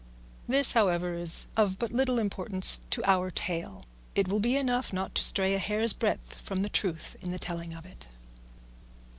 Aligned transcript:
This, 0.47 0.73
however, 0.73 1.13
is 1.13 1.45
of 1.55 1.77
but 1.77 1.91
little 1.91 2.17
importance 2.17 2.81
to 2.89 3.05
our 3.07 3.29
tale; 3.29 3.85
it 4.15 4.27
will 4.27 4.39
be 4.39 4.57
enough 4.57 4.91
not 4.91 5.13
to 5.13 5.23
stray 5.23 5.53
a 5.53 5.59
hair's 5.59 5.93
breadth 5.93 6.39
from 6.39 6.63
the 6.63 6.69
truth 6.69 7.15
in 7.21 7.29
the 7.29 7.37
telling 7.37 7.71
of 7.71 7.85
it. 7.85 8.07